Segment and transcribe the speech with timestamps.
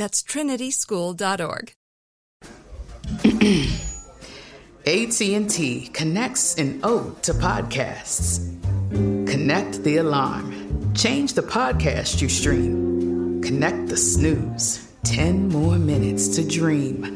[0.00, 1.74] That's trinityschool.org.
[4.86, 8.40] AT&T connects an ode to podcasts.
[9.28, 10.94] Connect the alarm.
[10.94, 13.42] Change the podcast you stream.
[13.42, 14.90] Connect the snooze.
[15.02, 17.14] 10 more minutes to dream.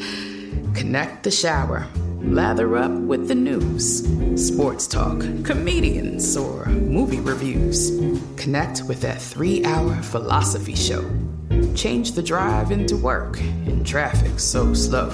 [0.75, 1.87] Connect the shower.
[2.21, 4.05] Lather up with the news.
[4.37, 7.99] Sports talk, comedians, or movie reviews.
[8.37, 11.03] Connect with that three hour philosophy show.
[11.75, 15.11] Change the drive into work in traffic so slow.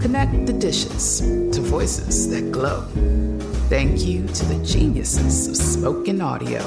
[0.00, 2.82] Connect the dishes to voices that glow.
[3.68, 6.64] Thank you to the geniuses of spoken audio.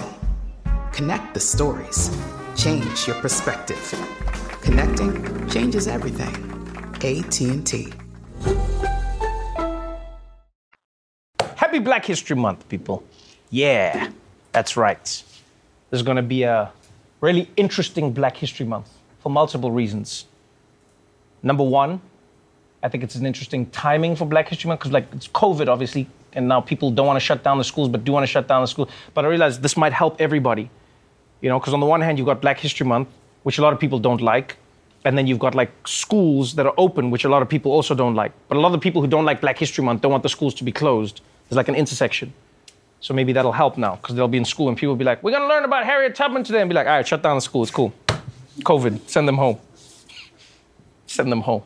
[0.92, 2.16] Connect the stories.
[2.56, 3.82] Change your perspective.
[4.62, 6.36] Connecting changes everything.
[6.96, 7.94] AT&T.
[11.56, 13.04] Happy Black History Month, people.
[13.50, 14.10] Yeah,
[14.52, 15.24] that's right.
[15.90, 16.72] There's going to be a
[17.22, 20.26] really interesting Black History Month for multiple reasons.
[21.44, 22.02] Number one,
[22.84, 26.08] I think it's an interesting timing for Black History Month because, like, it's COVID, obviously,
[26.34, 28.48] and now people don't want to shut down the schools, but do want to shut
[28.48, 28.90] down the school.
[29.14, 30.70] But I realize this might help everybody,
[31.42, 33.08] you know, because on the one hand, you've got Black History Month,
[33.44, 34.58] which a lot of people don't like,
[35.06, 37.94] and then you've got like schools that are open, which a lot of people also
[37.94, 38.32] don't like.
[38.48, 40.30] But a lot of the people who don't like Black History Month don't want the
[40.30, 41.22] schools to be closed.
[41.50, 42.34] There's like an intersection.
[43.02, 45.22] So maybe that'll help now because they'll be in school and people will be like,
[45.24, 47.36] we're going to learn about Harriet Tubman today and be like, all right, shut down
[47.36, 47.64] the school.
[47.64, 47.92] It's cool.
[48.60, 49.58] COVID, send them home.
[51.08, 51.64] Send them home.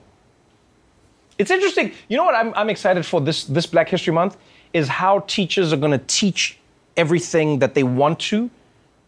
[1.37, 1.91] It's interesting.
[2.07, 4.37] You know what I'm, I'm excited for this, this Black History Month
[4.73, 6.57] is how teachers are going to teach
[6.95, 8.49] everything that they want to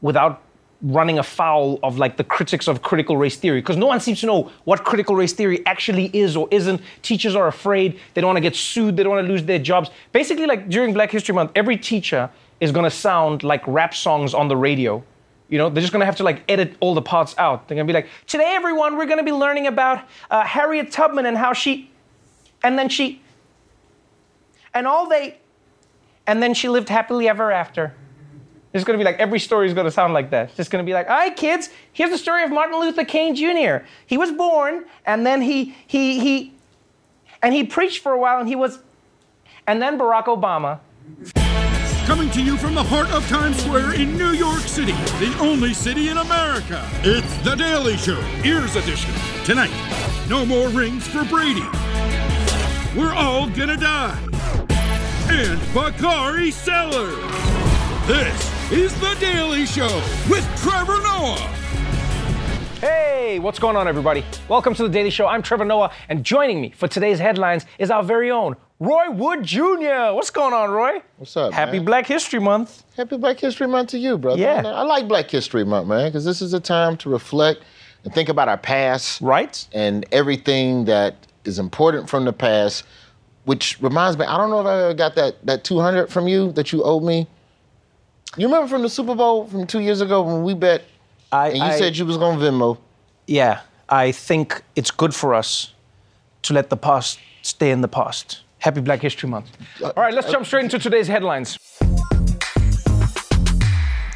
[0.02, 0.42] without
[0.82, 3.62] running afoul of like the critics of critical race theory.
[3.62, 6.82] Because no one seems to know what critical race theory actually is or isn't.
[7.02, 8.00] Teachers are afraid.
[8.14, 8.96] They don't want to get sued.
[8.96, 9.90] They don't want to lose their jobs.
[10.12, 12.30] Basically like during black history month every teacher
[12.60, 15.04] is going to sound like rap songs on the radio.
[15.50, 17.68] You know they're just to have to like edit all the parts out.
[17.68, 21.38] They're to be like today everyone we're to be learning about uh, harriet tubman and
[21.38, 21.90] how she
[22.64, 23.22] and then she
[24.74, 25.38] and all they
[26.26, 27.96] and then she lived happily ever after
[28.78, 30.50] it's to be like every story is to sound like that.
[30.50, 33.36] It's just to be like, all right, kids, here's the story of Martin Luther King
[33.36, 33.86] Jr.
[34.06, 36.54] He was born, and then he he he,
[37.42, 38.80] and he preached for a while, and he was,
[39.66, 40.80] and then Barack Obama.
[42.06, 45.74] Coming to you from the heart of Times Square in New York City, the only
[45.74, 46.88] city in America.
[47.04, 49.14] It's The Daily Show, Ears Edition.
[49.44, 49.72] Tonight,
[50.30, 51.66] no more rings for Brady.
[52.96, 54.18] We're all gonna die.
[55.30, 57.18] And Bakari Sellers.
[58.08, 59.88] This is The Daily Show
[60.30, 61.38] with Trevor Noah.
[62.82, 64.26] Hey, what's going on, everybody?
[64.50, 65.26] Welcome to the Daily Show.
[65.26, 69.44] I'm Trevor Noah, and joining me for today's headlines is our very own Roy Wood
[69.44, 70.12] Jr.
[70.14, 71.02] What's going on, Roy?
[71.16, 71.54] What's up?
[71.54, 71.86] Happy man?
[71.86, 72.84] Black History Month.
[72.98, 74.42] Happy Black History Month to you, brother.
[74.42, 74.62] Yeah.
[74.66, 77.64] I like Black History Month, man, because this is a time to reflect
[78.04, 79.66] and think about our past Right?
[79.74, 82.84] and everything that is important from the past.
[83.46, 86.52] Which reminds me, I don't know if I ever got that that 200 from you
[86.52, 87.28] that you owed me.
[88.36, 90.84] You remember from the Super Bowl from two years ago when we bet
[91.32, 92.78] I, and you I- said you was gonna Venmo.
[93.26, 95.74] yeah, I think it's good for us
[96.44, 98.42] to let the past stay in the past.
[98.60, 99.50] Happy Black History Month.
[99.82, 101.58] Uh, All right, let's uh, jump straight into today's headlines.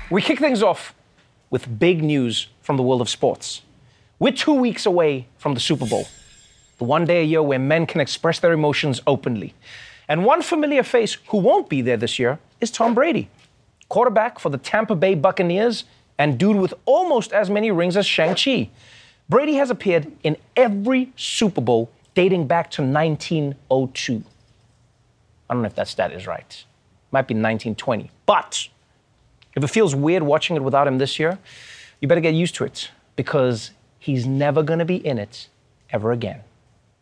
[0.09, 0.93] We kick things off
[1.49, 3.61] with big news from the world of sports.
[4.19, 6.05] We're two weeks away from the Super Bowl,
[6.79, 9.53] the one day a year where men can express their emotions openly.
[10.09, 13.29] And one familiar face who won't be there this year is Tom Brady,
[13.91, 15.83] quarterback for the Tampa Bay Buccaneers
[16.17, 18.69] and dude with almost as many rings as Shang-Chi.
[19.27, 24.23] Brady has appeared in every Super Bowl dating back to 1902.
[25.49, 26.63] I don't know if that stat is right.
[27.11, 28.09] Might be 1920.
[28.25, 28.69] But
[29.57, 31.37] if it feels weird watching it without him this year,
[31.99, 35.49] you better get used to it because he's never going to be in it
[35.89, 36.43] ever again.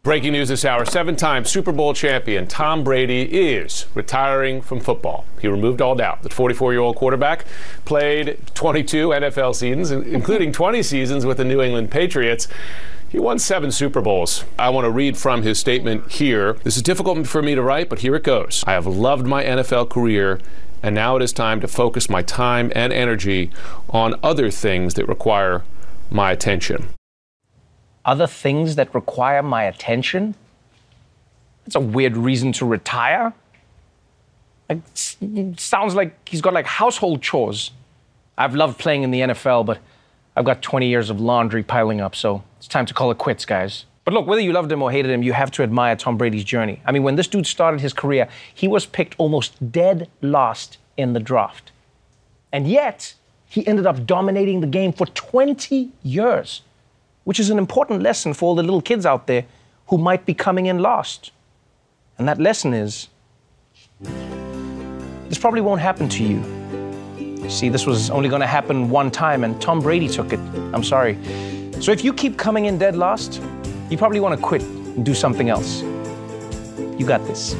[0.02, 5.26] Breaking news this hour seven time Super Bowl champion Tom Brady is retiring from football.
[5.42, 6.24] He removed all doubt.
[6.24, 7.44] The 44 year old quarterback
[7.84, 12.48] played 22 NFL seasons, including 20 seasons with the New England Patriots.
[13.10, 14.46] He won seven Super Bowls.
[14.58, 16.54] I want to read from his statement here.
[16.64, 18.64] This is difficult for me to write, but here it goes.
[18.66, 20.40] I have loved my NFL career,
[20.82, 23.52] and now it is time to focus my time and energy
[23.90, 25.66] on other things that require
[26.10, 26.88] my attention.
[28.06, 30.36] Other things that require my attention?
[31.66, 33.34] That's a weird reason to retire.
[34.94, 37.72] Sounds like he's got like household chores.
[38.38, 39.80] I've loved playing in the NFL, but
[40.36, 43.46] I've got 20 years of laundry piling up, so it's time to call it quits,
[43.46, 43.86] guys.
[44.06, 46.44] But look, whether you loved him or hated him, you have to admire Tom Brady's
[46.44, 46.82] journey.
[46.86, 51.14] I mean, when this dude started his career, he was picked almost dead last in
[51.14, 51.72] the draft.
[52.52, 53.14] And yet,
[53.48, 56.62] he ended up dominating the game for 20 years,
[57.30, 59.46] which is an important lesson for all the little kids out there
[59.90, 61.30] who might be coming in last.
[62.18, 63.08] And that lesson is
[65.28, 67.48] this probably won't happen to you.
[67.48, 70.40] See, this was only going to happen one time, and Tom Brady took it.
[70.74, 71.20] I'm sorry.
[71.80, 73.40] So if you keep coming in dead last,
[73.92, 75.84] you probably want to quit and do something else.
[76.98, 77.54] You got this.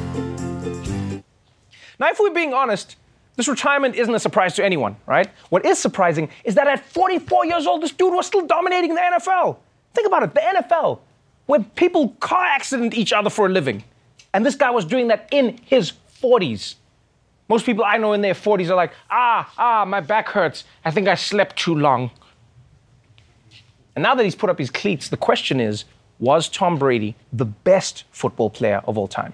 [2.00, 2.96] Now, if we're being honest,
[3.40, 5.26] this retirement isn't a surprise to anyone, right?
[5.48, 9.00] What is surprising is that at 44 years old, this dude was still dominating the
[9.00, 9.56] NFL.
[9.94, 10.98] Think about it the NFL,
[11.46, 13.82] where people car accident each other for a living.
[14.34, 16.74] And this guy was doing that in his 40s.
[17.48, 20.64] Most people I know in their 40s are like, ah, ah, my back hurts.
[20.84, 22.10] I think I slept too long.
[23.96, 25.86] And now that he's put up his cleats, the question is
[26.18, 29.32] was Tom Brady the best football player of all time?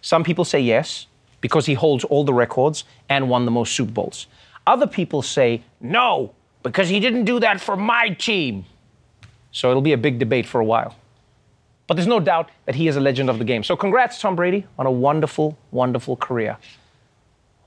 [0.00, 1.06] Some people say yes,
[1.40, 4.26] because he holds all the records and won the most Super Bowls.
[4.66, 8.64] Other people say no, because he didn't do that for my team.
[9.52, 10.96] So it'll be a big debate for a while.
[11.86, 13.62] But there's no doubt that he is a legend of the game.
[13.62, 16.58] So congrats, Tom Brady, on a wonderful, wonderful career.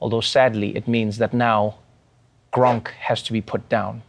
[0.01, 1.75] Although sadly, it means that now
[2.51, 4.01] Gronk has to be put down.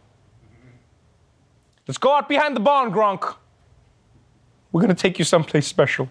[1.87, 3.35] Let's go out behind the barn, Gronk.
[4.71, 6.09] We're going to take you someplace special.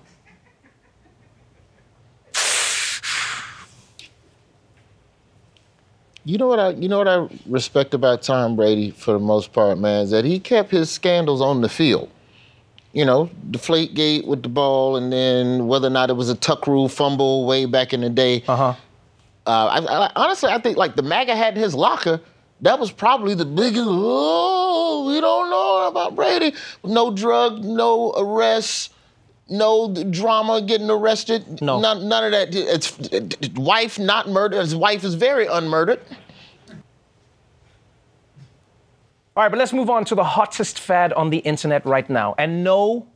[6.24, 9.52] You know what I you know what I respect about Tom Brady for the most
[9.52, 12.10] part, man, is that he kept his scandals on the field.
[12.92, 16.34] You know, deflate gate with the ball and then whether or not it was a
[16.34, 18.42] tuck rule fumble way back in the day.
[18.48, 18.74] Uh-huh.
[19.46, 22.20] Uh, I, I, honestly, I think like the MAGA had in his locker,
[22.62, 23.86] that was probably the biggest.
[23.86, 26.54] Oh, we don't know about Brady.
[26.84, 28.90] No drug, no arrests,
[29.50, 31.60] no drama getting arrested.
[31.60, 31.80] No.
[31.80, 32.54] none, none of that.
[32.54, 34.60] It's, it's wife not murdered.
[34.60, 36.00] His wife is very unmurdered.
[39.36, 42.34] All right, but let's move on to the hottest fad on the internet right now.
[42.38, 43.06] And no,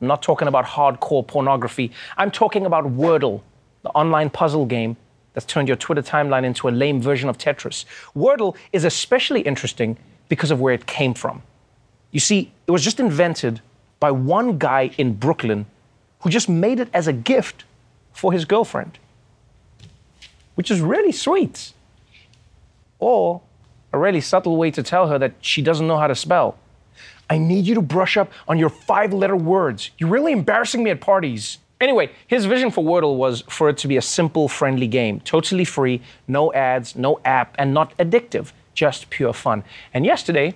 [0.00, 1.92] I'm not talking about hardcore pornography.
[2.16, 3.42] I'm talking about Wordle,
[3.82, 4.96] the online puzzle game
[5.32, 7.84] that's turned your Twitter timeline into a lame version of Tetris.
[8.16, 9.96] Wordle is especially interesting
[10.28, 11.42] because of where it came from.
[12.10, 13.60] You see, it was just invented
[14.00, 15.66] by one guy in Brooklyn
[16.24, 17.64] who just made it as a gift
[18.12, 18.98] for his girlfriend,
[20.54, 21.74] which is really sweet.
[22.98, 23.42] Or
[23.92, 26.56] a really subtle way to tell her that she doesn't know how to spell.
[27.28, 29.90] I need you to brush up on your five letter words.
[29.98, 31.58] You're really embarrassing me at parties.
[31.78, 35.66] Anyway, his vision for Wordle was for it to be a simple, friendly game, totally
[35.66, 39.62] free, no ads, no app, and not addictive, just pure fun.
[39.92, 40.54] And yesterday,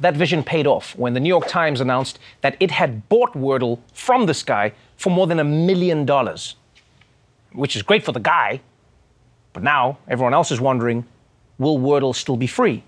[0.00, 3.78] that vision paid off when the New York Times announced that it had bought Wordle
[3.92, 6.56] from this guy for more than a million dollars,
[7.52, 8.60] which is great for the guy.
[9.52, 11.06] But now everyone else is wondering
[11.58, 12.82] will Wordle still be free?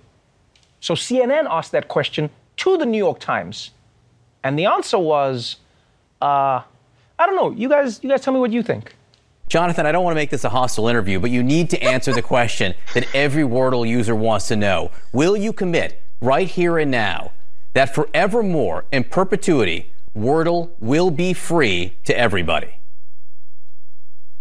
[0.81, 3.71] So CNN asked that question to the New York Times.
[4.45, 5.57] And the answer was,
[6.21, 6.63] uh,
[7.19, 7.51] I don't know.
[7.51, 8.95] You guys, you guys tell me what you think.
[9.49, 12.13] Jonathan, I don't want to make this a hostile interview, but you need to answer
[12.13, 14.91] the question that every Wordle user wants to know.
[15.13, 17.33] Will you commit right here and now
[17.73, 22.75] that forevermore, in perpetuity, Wordle will be free to everybody?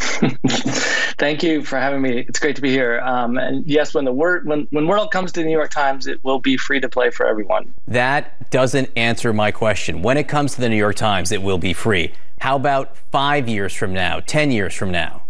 [0.00, 2.24] Thank you for having me.
[2.28, 3.00] It's great to be here.
[3.00, 6.06] Um, and yes, when the word when when Wordle comes to the New York Times,
[6.06, 7.74] it will be free to play for everyone.
[7.86, 10.02] That doesn't answer my question.
[10.02, 12.12] When it comes to the New York Times, it will be free.
[12.40, 15.22] How about five years from now, 10 years from now?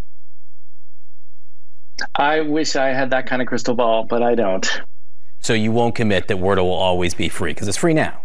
[2.15, 4.83] I wish I had that kind of crystal ball, but I don't.
[5.41, 8.21] So you won't commit that Wordle will always be free because it's free now.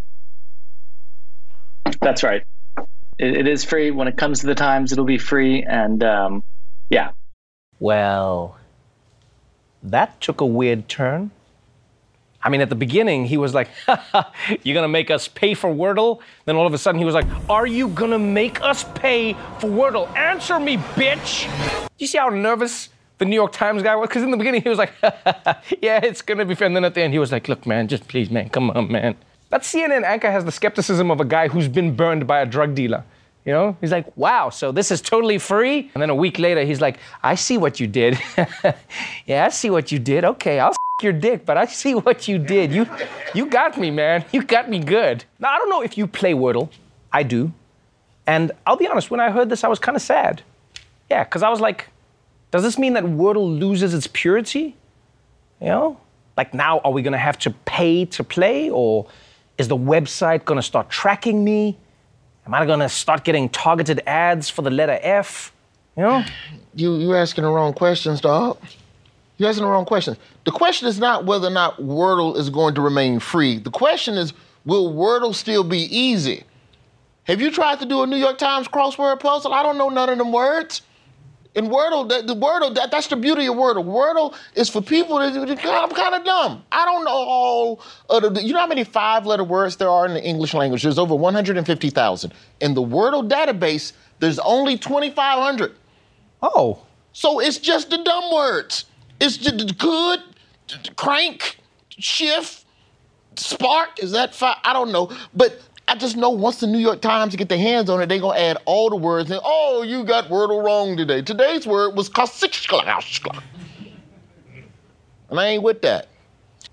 [2.03, 2.43] That's right.
[3.17, 3.91] It, it is free.
[3.91, 5.63] When it comes to the Times, it'll be free.
[5.63, 6.43] And um,
[6.89, 7.11] yeah.
[7.79, 8.57] Well,
[9.83, 11.31] that took a weird turn.
[12.45, 13.69] I mean, at the beginning, he was like,
[14.63, 16.19] You're gonna make us pay for Wordle?
[16.45, 19.69] Then all of a sudden, he was like, Are you gonna make us pay for
[19.69, 20.13] Wordle?
[20.17, 21.47] Answer me, bitch!
[21.97, 24.09] You see how nervous the New York Times guy was?
[24.09, 24.91] Because in the beginning, he was like,
[25.81, 26.65] Yeah, it's gonna be fair.
[26.65, 28.91] And then at the end, he was like, Look, man, just please, man, come on,
[28.91, 29.15] man.
[29.53, 32.73] That CNN anchor has the skepticism of a guy who's been burned by a drug
[32.73, 33.03] dealer.
[33.45, 35.91] You know, he's like, wow, so this is totally free?
[35.93, 38.19] And then a week later, he's like, I see what you did.
[39.27, 40.25] yeah, I see what you did.
[40.25, 42.71] Okay, I'll your dick, but I see what you did.
[42.71, 42.87] You,
[43.35, 44.25] you got me, man.
[44.31, 45.23] You got me good.
[45.37, 46.71] Now, I don't know if you play Wordle.
[47.11, 47.53] I do.
[48.25, 50.41] And I'll be honest, when I heard this, I was kind of sad.
[51.11, 51.89] Yeah, because I was like,
[52.49, 54.75] does this mean that Wordle loses its purity?
[55.61, 55.99] You know?
[56.37, 58.71] Like now, are we going to have to pay to play?
[58.71, 59.05] Or
[59.57, 61.77] is the website going to start tracking me?
[62.45, 65.53] Am I going to start getting targeted ads for the letter F?
[65.95, 66.23] You know?
[66.75, 68.57] You you asking the wrong questions, dog.
[69.37, 70.17] You're asking the wrong questions.
[70.45, 73.59] The question is not whether or not Wordle is going to remain free.
[73.59, 74.33] The question is,
[74.65, 76.43] will Wordle still be easy?
[77.25, 79.53] Have you tried to do a New York Times crossword puzzle?
[79.53, 80.81] I don't know none of them words.
[81.55, 83.85] In Wordle, the, the Wordle, that, that's the beauty of Wordle.
[83.85, 86.63] Wordle is for people that, that I'm kind of dumb.
[86.71, 90.15] I don't know all of the, you know how many five-letter words there are in
[90.15, 90.81] the English language?
[90.81, 92.33] There's over 150,000.
[92.61, 95.75] In the Wordle database, there's only 2,500.
[96.41, 96.81] Oh.
[97.13, 98.85] So it's just the dumb words.
[99.19, 100.21] It's just good,
[100.95, 102.65] crank, shift,
[103.35, 104.01] spark.
[104.01, 104.57] Is that five?
[104.63, 105.11] I don't know.
[105.35, 108.19] But I just know once the New York Times get their hands on it, they're
[108.19, 111.21] gonna add all the words and oh, you got Wordle wrong today.
[111.21, 113.43] Today's word was kasichkla.
[115.29, 116.07] And I ain't with that.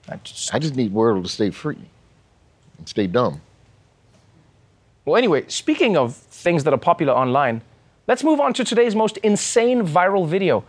[0.09, 1.79] I just, I just need Wordle to stay free
[2.79, 3.41] and stay dumb.
[5.05, 7.63] Well, anyway, speaking of things that are popular online,
[8.07, 10.65] let's move on to today's most insane viral video.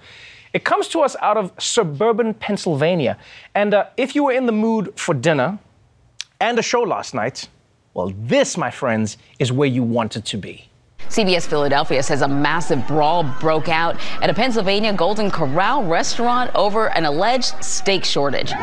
[0.53, 3.17] It comes to us out of suburban Pennsylvania.
[3.55, 5.59] And uh, if you were in the mood for dinner
[6.39, 7.47] and a show last night,
[7.93, 10.69] well, this, my friends, is where you want it to be.
[11.09, 16.89] CBS Philadelphia says a massive brawl broke out at a Pennsylvania Golden Corral restaurant over
[16.91, 18.53] an alleged steak shortage.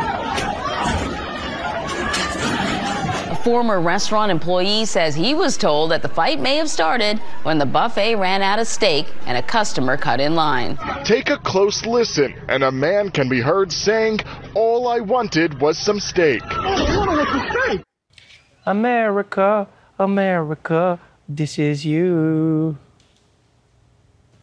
[3.30, 7.58] A former restaurant employee says he was told that the fight may have started when
[7.58, 10.78] the buffet ran out of steak and a customer cut in line.
[11.04, 14.20] Take a close listen, and a man can be heard saying,
[14.54, 16.42] All I wanted was some steak.
[18.68, 19.66] America,
[19.98, 22.76] America, this is you.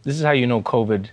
[0.01, 1.09] This is how you know COVID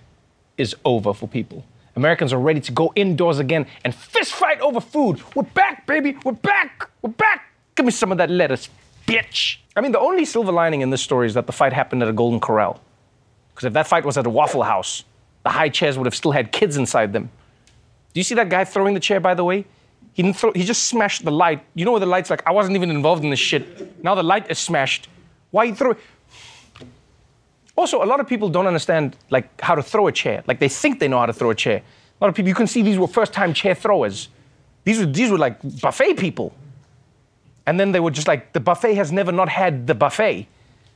[0.56, 1.62] is over for people.
[1.94, 5.20] Americans are ready to go indoors again and fist fight over food.
[5.36, 6.16] We're back, baby.
[6.24, 6.88] We're back.
[7.02, 7.52] We're back.
[7.74, 8.70] Give me some of that lettuce,
[9.06, 9.58] bitch.
[9.76, 12.08] I mean, the only silver lining in this story is that the fight happened at
[12.08, 12.80] a Golden Corral.
[13.54, 15.04] Because if that fight was at a Waffle House,
[15.42, 17.28] the high chairs would have still had kids inside them.
[18.14, 19.66] Do you see that guy throwing the chair, by the way?
[20.14, 20.22] He
[20.54, 21.64] he just smashed the light.
[21.74, 24.02] You know what the light's like, I wasn't even involved in this shit.
[24.04, 25.08] Now the light is smashed.
[25.50, 25.98] Why you throw it?
[27.74, 30.42] Also, a lot of people don't understand like how to throw a chair.
[30.46, 31.78] Like they think they know how to throw a chair.
[31.78, 31.82] A
[32.24, 34.28] lot of people, you can see these were first-time chair throwers.
[34.84, 36.52] These were these were like buffet people.
[37.66, 40.46] And then they were just like, the buffet has never not had the buffet.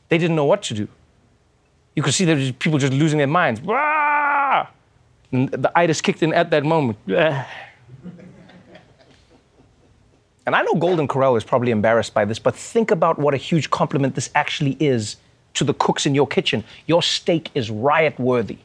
[0.09, 0.89] They didn't know what to do.
[1.95, 3.61] You could see there was people just losing their minds.
[5.33, 6.99] And the itis kicked in at that moment.
[10.47, 13.37] And I know Golden Corral is probably embarrassed by this, but think about what a
[13.37, 15.17] huge compliment this actually is
[15.55, 16.63] to the cooks in your kitchen.
[16.87, 18.59] Your steak is riot worthy.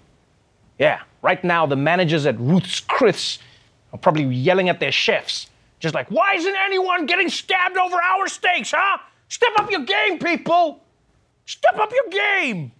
[0.77, 3.39] Yeah, right now the managers at Ruth's Chris
[3.93, 8.27] are probably yelling at their chefs, just like, why isn't anyone getting stabbed over our
[8.27, 8.99] steaks, huh?
[9.29, 10.83] Step up your game, people!
[11.45, 12.71] Step up your game!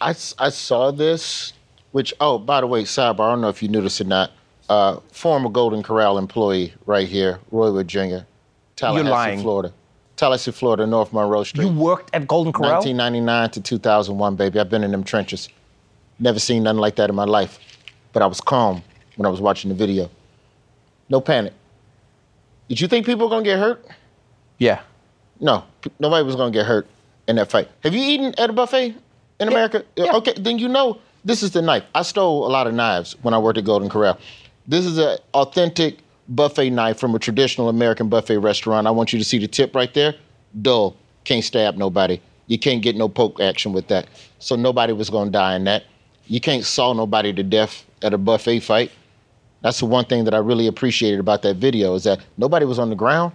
[0.00, 1.54] I, I saw this,
[1.92, 4.32] which, oh, by the way, sidebar, I don't know if you knew this or not.
[4.68, 8.26] Uh, former Golden Corral employee right here, Roy Virginia,
[8.76, 9.40] Tallahassee, lying.
[9.40, 9.72] Florida.
[10.16, 11.64] Tallahassee, Florida, North Monroe Street.
[11.66, 12.74] You worked at Golden Corral?
[12.74, 14.60] 1999 to 2001, baby.
[14.60, 15.48] I've been in them trenches.
[16.18, 17.58] Never seen nothing like that in my life.
[18.12, 18.82] But I was calm
[19.16, 20.08] when I was watching the video.
[21.08, 21.52] No panic.
[22.68, 23.84] Did you think people were gonna get hurt?
[24.58, 24.80] Yeah.
[25.40, 26.86] No, p- nobody was gonna get hurt
[27.26, 27.68] in that fight.
[27.82, 28.94] Have you eaten at a buffet
[29.40, 29.84] in America?
[29.96, 30.12] Yeah.
[30.14, 31.82] Okay, then you know this is the knife.
[31.94, 34.18] I stole a lot of knives when I worked at Golden Corral.
[34.66, 38.86] This is an authentic buffet knife from a traditional American buffet restaurant.
[38.86, 40.14] I want you to see the tip right there.
[40.62, 40.96] Dull.
[41.24, 42.20] Can't stab nobody.
[42.46, 44.06] You can't get no poke action with that.
[44.38, 45.84] So nobody was gonna die in that.
[46.26, 48.90] You can't saw nobody to death at a buffet fight.
[49.62, 52.78] That's the one thing that I really appreciated about that video is that nobody was
[52.78, 53.32] on the ground.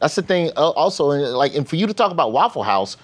[0.00, 0.50] That's the thing.
[0.56, 2.96] uh, Also, and, like, and for you to talk about Waffle House,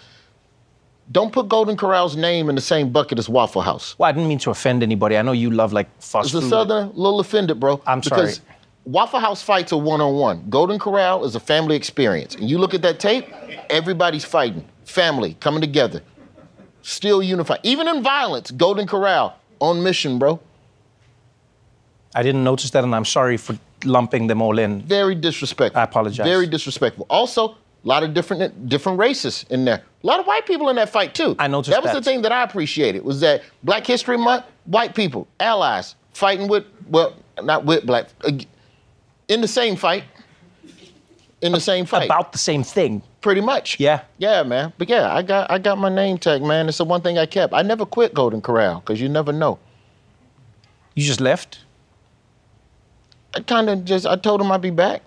[1.12, 3.94] don't put Golden Corral's name in the same bucket as Waffle House.
[3.98, 5.18] Well, I didn't mean to offend anybody.
[5.18, 6.48] I know you love like fast As a food.
[6.50, 7.82] Southern, a little offended, bro.
[7.86, 8.32] I'm sorry.
[8.84, 10.44] Waffle House fights are one on one.
[10.50, 12.34] Golden Corral is a family experience.
[12.34, 13.26] And you look at that tape,
[13.70, 16.02] everybody's fighting, family coming together,
[16.82, 17.60] still unified.
[17.62, 20.38] Even in violence, Golden Corral on mission, bro.
[22.14, 24.82] I didn't notice that, and I'm sorry for lumping them all in.
[24.82, 25.80] Very disrespectful.
[25.80, 26.24] I apologize.
[26.26, 27.06] Very disrespectful.
[27.08, 29.82] Also, a lot of different different races in there.
[30.02, 31.34] A lot of white people in that fight too.
[31.38, 32.04] I noticed that That was that.
[32.04, 36.64] the thing that I appreciated was that Black History Month, white people, allies, fighting with
[36.88, 38.08] well, not with black.
[39.28, 40.04] In the same fight.
[41.40, 42.06] In the same fight.
[42.06, 43.02] About the same thing.
[43.20, 43.78] Pretty much.
[43.80, 44.02] Yeah.
[44.18, 44.72] Yeah, man.
[44.78, 46.68] But yeah, I got I got my name tag, man.
[46.68, 47.52] It's the one thing I kept.
[47.54, 49.58] I never quit Golden Corral because you never know.
[50.94, 51.60] You just left?
[53.34, 55.02] I kind of just I told him I'd be back.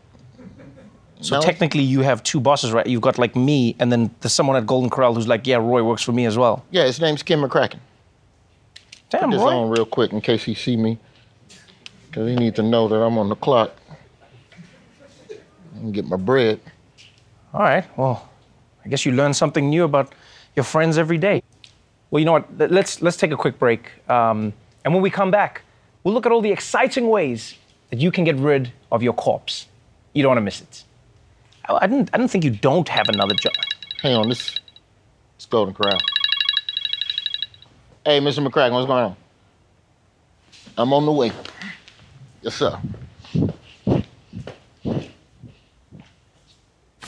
[1.21, 1.41] So No.
[1.41, 2.85] technically, you have two bosses, right?
[2.85, 5.81] You've got like me, and then there's someone at Golden Corral who's like, "Yeah, Roy
[5.83, 7.79] works for me as well." Yeah, his name's Kim McCracken.
[9.09, 9.55] Damn, Put this Roy.
[9.57, 10.99] on real quick in case he see me,
[12.07, 13.71] because he needs to know that I'm on the clock.
[15.79, 16.59] And get my bread.
[17.53, 17.85] All right.
[17.97, 18.29] Well,
[18.83, 20.13] I guess you learn something new about
[20.55, 21.43] your friends every day.
[22.09, 22.71] Well, you know what?
[22.71, 24.53] Let's let's take a quick break, um,
[24.85, 25.61] and when we come back,
[26.03, 27.55] we'll look at all the exciting ways
[27.89, 29.67] that you can get rid of your corpse.
[30.13, 30.83] You don't want to miss it.
[31.65, 32.09] I, I didn't.
[32.13, 33.53] I didn't think you don't have another job.
[34.01, 34.59] Hang on, this
[35.35, 35.99] it's Golden Corral.
[38.05, 38.45] Hey, Mr.
[38.45, 39.15] McCracken, what's going on?
[40.77, 41.31] I'm on the way.
[42.41, 42.79] Yes, sir.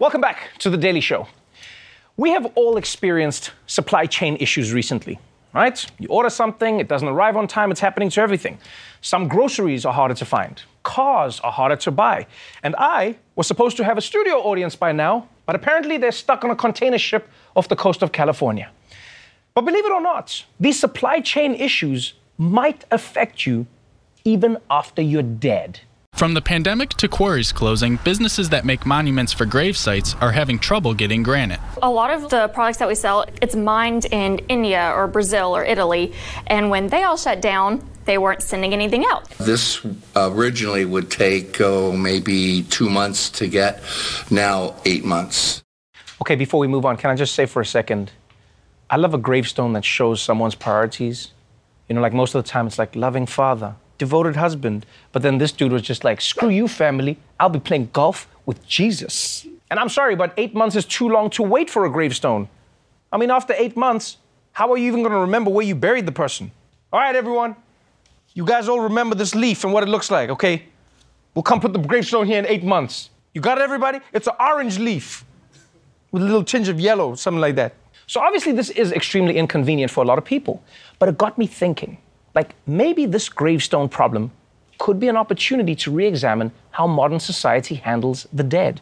[0.00, 1.26] Welcome back to the Daily Show.
[2.16, 5.18] We have all experienced supply chain issues recently,
[5.52, 5.84] right?
[5.98, 8.58] You order something, it doesn't arrive on time, it's happening to everything.
[9.00, 12.28] Some groceries are harder to find, cars are harder to buy.
[12.62, 16.44] And I was supposed to have a studio audience by now, but apparently they're stuck
[16.44, 18.70] on a container ship off the coast of California.
[19.52, 23.66] But believe it or not, these supply chain issues might affect you
[24.22, 25.80] even after you're dead.
[26.18, 30.58] From the pandemic to quarries closing, businesses that make monuments for grave sites are having
[30.58, 31.60] trouble getting granite.
[31.80, 35.64] A lot of the products that we sell, it's mined in India or Brazil or
[35.64, 36.12] Italy,
[36.48, 39.30] and when they all shut down, they weren't sending anything out.
[39.38, 39.80] This
[40.16, 43.80] originally would take oh, maybe two months to get,
[44.28, 45.62] now eight months.
[46.20, 48.10] Okay, before we move on, can I just say for a second,
[48.90, 51.30] I love a gravestone that shows someone's priorities.
[51.88, 54.86] You know, like most of the time, it's like loving father, devoted husband.
[55.12, 57.18] But then this dude was just like, screw you, family.
[57.38, 59.46] I'll be playing golf with Jesus.
[59.70, 62.48] And I'm sorry, but eight months is too long to wait for a gravestone.
[63.12, 64.16] I mean, after eight months,
[64.52, 66.50] how are you even to remember where you buried the person?
[66.92, 67.54] All right, everyone.
[68.34, 70.64] You guys all remember this leaf and what it looks like, okay?
[71.34, 73.10] We'll come put the gravestone here in eight months.
[73.34, 74.00] You got it, everybody?
[74.12, 75.24] It's an orange leaf
[76.10, 77.74] with a little tinge of yellow, something like that.
[78.06, 80.62] So obviously, this is extremely inconvenient for a lot of people.
[80.98, 81.98] But it got me thinking
[82.34, 84.30] like, maybe this gravestone problem
[84.78, 88.80] could be an opportunity to re examine how modern society handles the dead.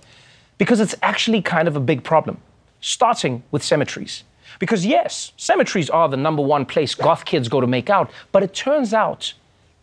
[0.59, 2.39] Because it's actually kind of a big problem,
[2.81, 4.25] starting with cemeteries.
[4.59, 8.43] Because, yes, cemeteries are the number one place goth kids go to make out, but
[8.43, 9.35] it turns out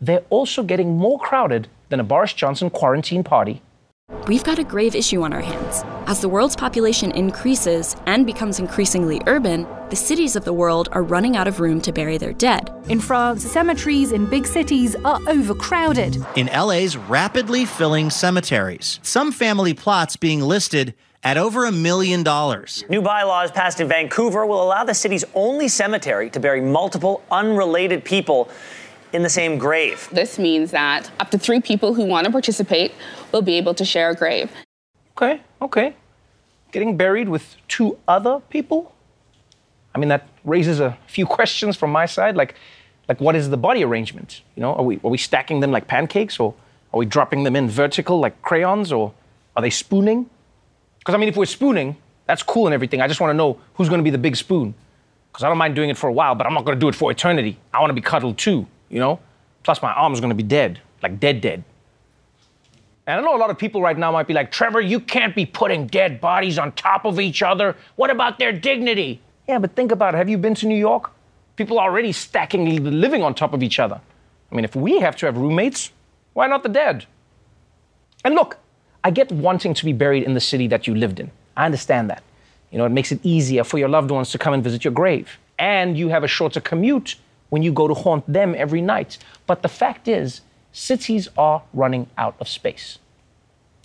[0.02, 3.62] they're also getting more crowded than a Boris Johnson quarantine party.
[4.28, 5.84] We've got a grave issue on our hands.
[6.08, 11.04] As the world's population increases and becomes increasingly urban, the cities of the world are
[11.04, 12.72] running out of room to bury their dead.
[12.88, 16.24] In France, cemeteries in big cities are overcrowded.
[16.36, 22.84] In LA's rapidly filling cemeteries, some family plots being listed at over a million dollars.
[22.90, 28.04] New bylaws passed in Vancouver will allow the city's only cemetery to bury multiple unrelated
[28.04, 28.50] people
[29.14, 30.10] in the same grave.
[30.12, 32.92] This means that up to three people who want to participate
[33.32, 34.52] will be able to share a grave.
[35.16, 35.96] Okay, okay.
[36.72, 38.94] Getting buried with two other people?
[39.94, 42.36] I mean, that raises a few questions from my side.
[42.36, 42.56] Like,
[43.08, 44.42] like what is the body arrangement?
[44.56, 46.56] You know, are we, are we stacking them like pancakes or
[46.92, 49.14] are we dropping them in vertical like crayons or
[49.56, 50.30] are they spooning?
[51.00, 53.02] Because, I mean, if we're spooning, that's cool and everything.
[53.02, 54.74] I just want to know who's going to be the big spoon.
[55.32, 56.88] Because I don't mind doing it for a while, but I'm not going to do
[56.88, 57.58] it for eternity.
[57.74, 59.20] I want to be cuddled too, you know?
[59.64, 61.64] Plus, my arm's to be dead, like dead, dead.
[63.08, 65.36] And I know a lot of people right now might be like, Trevor, you can't
[65.36, 67.76] be putting dead bodies on top of each other.
[67.96, 69.20] What about their dignity?
[69.48, 70.18] Yeah, but think about it.
[70.18, 71.12] Have you been to New York?
[71.56, 74.00] People are already stacking living on top of each other.
[74.52, 75.92] I mean, if we have to have roommates,
[76.34, 77.06] why not the dead?
[78.24, 78.58] And look,
[79.04, 81.32] I get wanting to be buried in the city that you lived in.
[81.58, 82.24] I understand that.
[82.72, 84.94] You know, it makes it easier for your loved ones to come and visit your
[84.94, 85.38] grave.
[85.60, 87.18] And you have a shorter commute
[87.54, 89.20] when you go to haunt them every night.
[89.46, 92.98] But the fact is, cities are running out of space.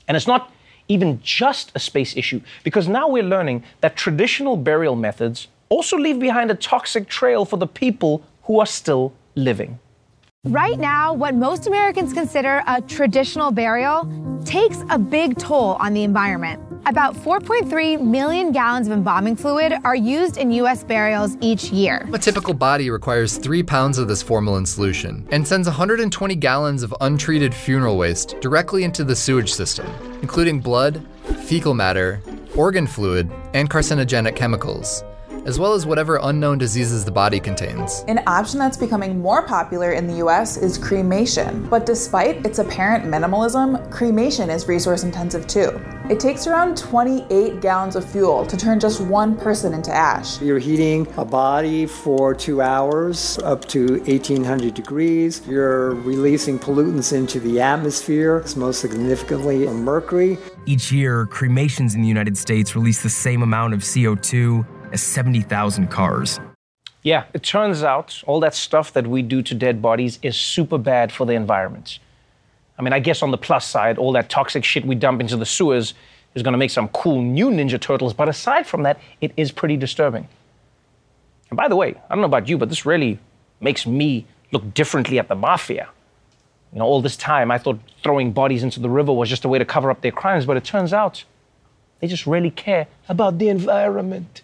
[0.06, 0.50] And it's not
[0.88, 6.18] even just a space issue, because now we're learning that traditional burial methods also leave
[6.18, 9.78] behind a toxic trail for the people who are still living.
[10.44, 14.08] Right now, what most Americans consider a traditional burial
[14.46, 16.62] takes a big toll on the environment.
[16.88, 20.82] About 4.3 million gallons of embalming fluid are used in U.S.
[20.82, 22.08] burials each year.
[22.14, 26.94] A typical body requires three pounds of this formalin solution and sends 120 gallons of
[27.02, 29.86] untreated funeral waste directly into the sewage system,
[30.22, 31.06] including blood,
[31.44, 32.22] fecal matter,
[32.56, 35.04] organ fluid, and carcinogenic chemicals
[35.46, 38.04] as well as whatever unknown diseases the body contains.
[38.08, 41.66] An option that's becoming more popular in the US is cremation.
[41.68, 45.80] But despite its apparent minimalism, cremation is resource intensive too.
[46.10, 50.40] It takes around 28 gallons of fuel to turn just one person into ash.
[50.40, 55.46] You're heating a body for two hours up to 1800 degrees.
[55.46, 60.38] You're releasing pollutants into the atmosphere, it's most significantly mercury.
[60.64, 65.88] Each year, cremations in the United States release the same amount of CO2 as 70,000
[65.88, 66.40] cars.
[67.02, 70.78] Yeah, it turns out all that stuff that we do to dead bodies is super
[70.78, 71.98] bad for the environment.
[72.78, 75.36] I mean, I guess on the plus side, all that toxic shit we dump into
[75.36, 75.94] the sewers
[76.34, 79.50] is going to make some cool new Ninja Turtles, but aside from that, it is
[79.50, 80.28] pretty disturbing.
[81.50, 83.18] And by the way, I don't know about you, but this really
[83.60, 85.88] makes me look differently at the mafia.
[86.72, 89.48] You know, all this time I thought throwing bodies into the river was just a
[89.48, 91.24] way to cover up their crimes, but it turns out
[92.00, 94.42] they just really care about the environment.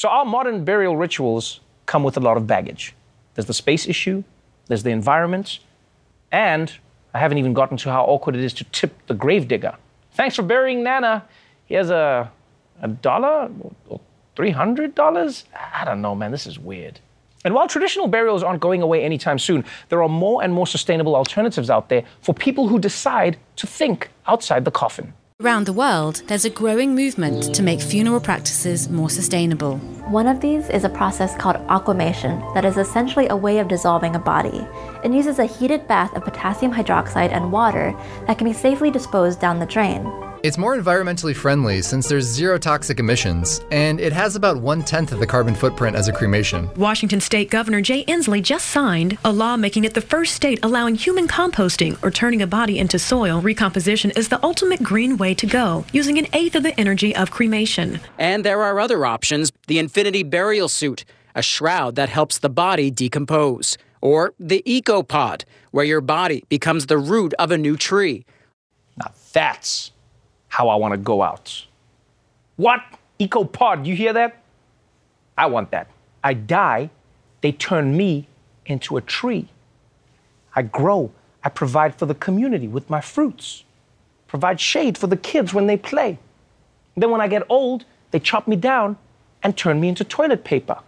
[0.00, 2.94] So our modern burial rituals come with a lot of baggage.
[3.34, 4.24] There's the space issue,
[4.66, 5.58] there's the environment,
[6.32, 6.72] and
[7.12, 9.76] I haven't even gotten to how awkward it is to tip the gravedigger.
[10.12, 11.26] Thanks for burying Nana.
[11.66, 12.32] Here's a
[12.80, 13.50] a dollar
[13.90, 14.00] or
[14.36, 15.44] three hundred dollars.
[15.54, 16.30] I don't know, man.
[16.30, 16.98] This is weird.
[17.44, 21.14] And while traditional burials aren't going away anytime soon, there are more and more sustainable
[21.14, 25.12] alternatives out there for people who decide to think outside the coffin.
[25.40, 29.78] Around the world, there's a growing movement to make funeral practices more sustainable.
[30.10, 34.14] One of these is a process called aquamation that is essentially a way of dissolving
[34.14, 34.66] a body.
[35.02, 39.40] It uses a heated bath of potassium hydroxide and water that can be safely disposed
[39.40, 40.04] down the drain.
[40.42, 45.12] It's more environmentally friendly since there's zero toxic emissions, and it has about one tenth
[45.12, 46.70] of the carbon footprint as a cremation.
[46.76, 50.94] Washington State Governor Jay Inslee just signed a law making it the first state allowing
[50.94, 53.42] human composting or turning a body into soil.
[53.42, 57.30] Recomposition is the ultimate green way to go, using an eighth of the energy of
[57.30, 58.00] cremation.
[58.18, 62.90] And there are other options the Infinity Burial Suit, a shroud that helps the body
[62.90, 68.24] decompose, or the EcoPod, where your body becomes the root of a new tree.
[68.96, 69.92] Now that's
[70.50, 71.66] how I want to go out.
[72.56, 72.82] What?
[73.18, 74.42] eco EcoPod, you hear that?
[75.38, 75.88] I want that.
[76.22, 76.90] I die,
[77.40, 78.26] they turn me
[78.66, 79.48] into a tree.
[80.54, 83.64] I grow, I provide for the community with my fruits,
[84.26, 86.18] provide shade for the kids when they play.
[86.96, 88.98] Then when I get old, they chop me down
[89.42, 90.78] and turn me into toilet paper.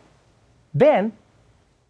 [0.74, 1.12] Then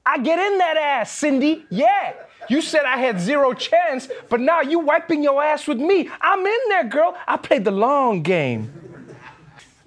[0.05, 1.65] I get in that ass, Cindy.
[1.71, 2.13] Yeah.
[2.49, 6.09] You said I had zero chance, but now you wiping your ass with me.
[6.21, 7.17] I'm in there, girl.
[7.27, 8.73] I played the long game.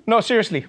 [0.08, 0.66] No, seriously.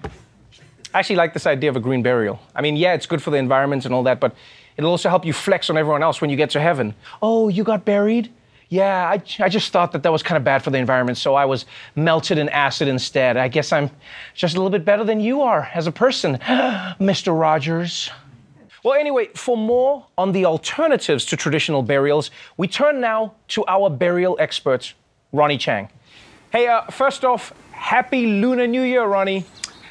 [0.93, 2.39] I actually like this idea of a green burial.
[2.55, 4.35] I mean, yeah, it's good for the environment and all that, but
[4.77, 6.95] it'll also help you flex on everyone else when you get to heaven.
[7.21, 8.31] Oh, you got buried?
[8.69, 11.35] Yeah, I, I just thought that that was kind of bad for the environment, so
[11.35, 13.37] I was melted in acid instead.
[13.37, 13.89] I guess I'm
[14.33, 16.37] just a little bit better than you are as a person,
[16.99, 17.39] Mr.
[17.39, 18.09] Rogers.
[18.87, 23.89] Well, anyway, for more on the alternatives to traditional burials, we turn now to our
[23.89, 24.93] burial expert,
[25.33, 25.89] Ronny Chieng.
[26.53, 29.43] Hey, uh, first off, happy Lunar New Year, Ronny.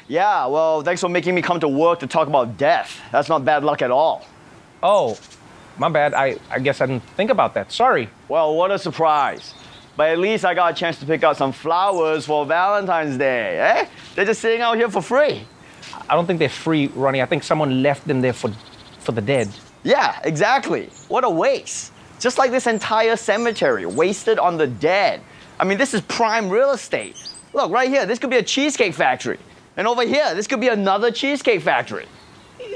[0.07, 2.99] Yeah, well, thanks for making me come to work to talk about death.
[3.11, 4.25] That's not bad luck at all.
[4.81, 5.15] Oh,
[5.77, 6.15] my bad.
[6.15, 7.71] I, I guess I didn't think about that.
[7.71, 8.09] Sorry.
[8.27, 9.53] Well, what a surprise.
[9.95, 13.59] But at least I got a chance to pick out some flowers for Valentine's Day,
[13.59, 13.87] eh?
[14.15, 15.45] They're just sitting out here for free.
[16.09, 17.21] I don't think they're free, Ronny.
[17.21, 18.51] I think someone left them there for,
[19.07, 19.49] for the dead.
[19.83, 20.89] Yeah, exactly.
[21.07, 21.93] What a waste.
[22.19, 25.21] Just like this entire cemetery, wasted on the dead.
[25.61, 27.15] I mean, this is prime real estate.
[27.53, 29.39] Look, right here, this could be a cheesecake factory.
[29.77, 32.05] And over here, this could be another cheesecake factory.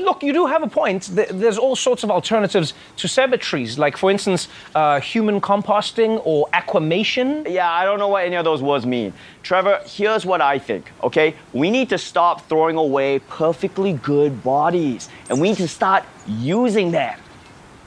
[0.01, 1.09] Look, you do have a point.
[1.13, 7.45] There's all sorts of alternatives to cemeteries, like, for instance, uh, human composting or aquamation.
[7.47, 9.13] Yeah, I don't know what any of those words mean.
[9.43, 11.35] Trevor, here's what I think, okay?
[11.53, 16.91] We need to stop throwing away perfectly good bodies, and we need to start using
[16.91, 17.19] them.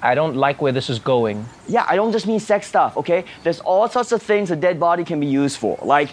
[0.01, 1.45] I don't like where this is going.
[1.67, 3.25] Yeah, I don't just mean sex stuff, okay?
[3.43, 5.79] There's all sorts of things a dead body can be used for.
[5.83, 6.11] Like,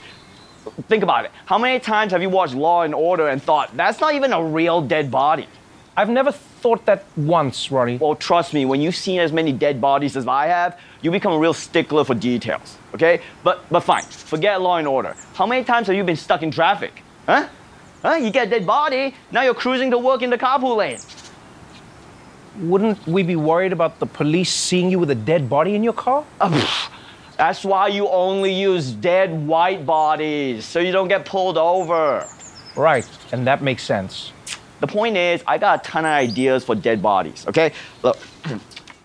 [0.87, 1.31] think about it.
[1.45, 4.43] How many times have you watched Law and Order and thought, that's not even a
[4.43, 5.47] real dead body?
[6.01, 7.97] I've never thought that once, Ronny.
[7.97, 11.31] Well, trust me, when you've seen as many dead bodies as I have, you become
[11.31, 13.21] a real stickler for details, okay?
[13.43, 15.15] But, but fine, forget Law and Order.
[15.35, 17.03] How many times have you been stuck in traffic?
[17.27, 17.47] Huh?
[18.01, 18.15] Huh?
[18.15, 20.97] You get a dead body, now you're cruising to work in the carpool lane.
[22.67, 25.93] Wouldn't we be worried about the police seeing you with a dead body in your
[25.93, 26.25] car?
[27.37, 32.25] That's why you only use dead white bodies, so you don't get pulled over.
[32.75, 34.31] Right, and that makes sense.
[34.81, 37.71] The point is, I got a ton of ideas for dead bodies, okay?
[38.03, 38.17] Look,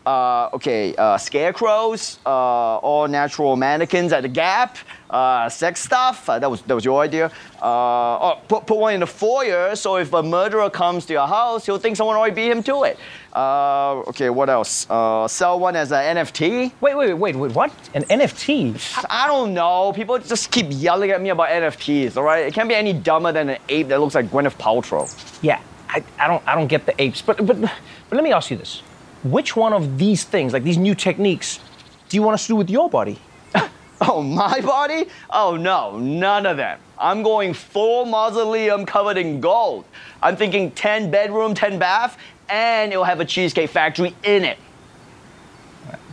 [0.06, 4.78] uh, okay, uh, scarecrows, uh, all natural mannequins at the Gap,
[5.10, 7.26] uh, sex stuff, uh, that, was, that was your idea.
[7.60, 11.26] Uh, oh, put, put one in the foyer so if a murderer comes to your
[11.26, 12.98] house, he'll think someone already beat him to it.
[13.34, 14.86] Uh, okay, what else?
[14.88, 16.72] Uh, sell one as an NFT.
[16.80, 17.72] Wait, wait, wait, wait, what?
[17.94, 19.04] An NFT?
[19.10, 19.92] I, I don't know.
[19.92, 22.46] People just keep yelling at me about NFTs, all right?
[22.46, 25.06] It can't be any dumber than an ape that looks like Gwyneth Paltrow.
[25.42, 27.70] Yeah, I, I don't I don't get the apes, but but but
[28.12, 28.82] let me ask you this:
[29.30, 31.60] Which one of these things, like these new techniques,
[32.08, 33.18] do you want us to do with your body?
[33.98, 35.06] Oh, my body?
[35.30, 36.78] Oh, no, none of them.
[36.98, 39.86] I'm going full mausoleum covered in gold.
[40.22, 42.18] I'm thinking 10 bedroom, 10 bath,
[42.50, 44.58] and it'll have a cheesecake factory in it.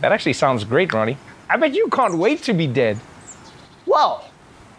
[0.00, 1.18] That actually sounds great, Ronny.
[1.50, 2.98] I bet you can't wait to be dead.
[3.84, 4.30] Well,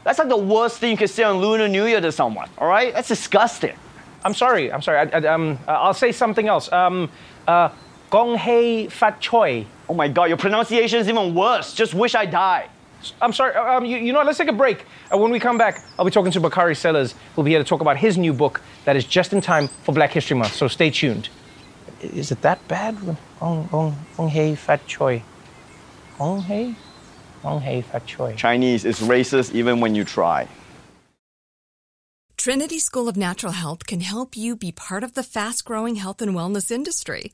[0.04, 2.68] that's like the worst thing you could say on Lunar New Year to someone, all
[2.68, 2.94] right?
[2.94, 3.76] That's disgusting.
[4.24, 4.72] I'm sorry.
[4.72, 4.98] I'm sorry.
[5.12, 6.72] I, I, um, uh, I'll say something else.
[6.72, 7.10] Um,
[7.48, 7.70] uh,
[8.16, 9.66] Gong Hei Fat Choi.
[9.90, 11.74] Oh my God, your pronunciation is even worse.
[11.74, 12.70] Just wish I died.
[13.22, 13.54] I'm sorry.
[13.56, 14.28] Um, you, you know, what?
[14.28, 14.86] let's take a break.
[15.14, 17.66] Uh, when we come back, I'll be talking to Bakari Sellers, who'll be here to
[17.66, 20.54] talk about his new book that is just in time for Black History Month.
[20.54, 21.28] So stay tuned.
[22.00, 22.96] Is it that bad?
[23.42, 25.22] Gong Gong Gong Hei Fat Choi.
[26.18, 26.74] Gong Hei,
[27.44, 28.34] Gong Hei Fat Choi.
[28.38, 30.48] Chinese is racist even when you try.
[32.38, 36.22] Trinity School of Natural Health can help you be part of the fast growing health
[36.22, 37.34] and wellness industry.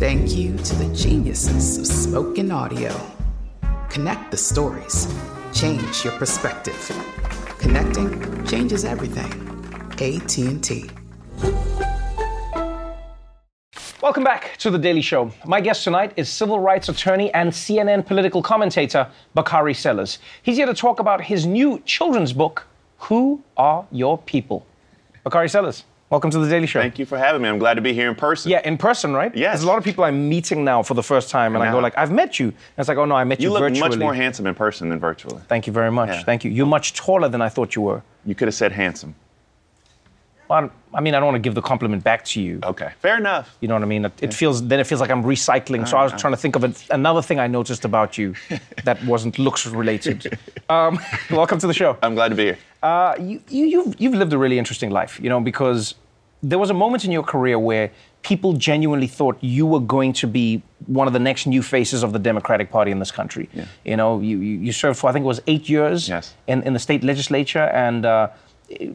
[0.00, 2.92] Thank you to the geniuses of spoken audio.
[3.88, 5.06] Connect the stories.
[5.52, 6.90] Change your perspective.
[7.60, 9.30] Connecting changes everything.
[9.92, 10.90] AT&T.
[14.02, 15.30] Welcome back to The Daily Show.
[15.46, 20.18] My guest tonight is civil rights attorney and CNN political commentator Bakari Sellers.
[20.42, 22.66] He's here to talk about his new children's book,
[22.98, 24.66] Who Are Your People?
[25.22, 26.80] Bakari Sellers, welcome to The Daily Show.
[26.80, 27.48] Thank you for having me.
[27.48, 28.48] I'm glad to be here in person.
[28.48, 29.34] Yeah, in person, right?
[29.34, 29.54] Yes.
[29.54, 31.72] There's a lot of people I'm meeting now for the first time, and I, I
[31.72, 32.46] go like, I've met you.
[32.46, 33.50] And it's like, oh no, I met you, virtually.
[33.50, 33.98] You look virtually.
[33.98, 35.42] much more handsome in person than virtually.
[35.48, 36.10] Thank you very much.
[36.10, 36.22] Yeah.
[36.22, 36.52] Thank you.
[36.52, 38.02] You're much taller than I thought you were.
[38.24, 39.16] You could have said handsome.
[40.48, 42.60] Well, I mean, I don't want to give the compliment back to you.
[42.62, 43.56] Okay, fair enough.
[43.60, 44.04] You know what I mean?
[44.04, 45.88] It, it feels then it feels like I'm recycling.
[45.88, 46.20] so I was Uh-huh.
[46.20, 48.34] trying to think of an, another thing I noticed about you
[48.84, 50.38] that wasn't looks related.
[50.68, 51.00] Um,
[51.30, 51.96] welcome to the show.
[52.02, 52.58] I'm glad to be here.
[52.82, 55.94] Uh, you, you, you've, you've lived a really interesting life, you know, because
[56.44, 57.90] there was a moment in your career where
[58.22, 62.12] people genuinely thought you were going to be one of the next new faces of
[62.12, 63.48] the Democratic Party in this country.
[63.84, 66.08] You know, you, you served for I think it was eight years
[66.46, 68.28] in, in the state legislature, and uh,